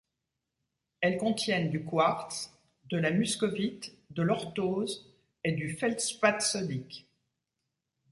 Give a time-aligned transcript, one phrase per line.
[1.01, 2.51] Elles contiennent du quartz,
[2.85, 5.07] de la muscovite, de l'orthose
[5.43, 7.05] et du feldspath sodique.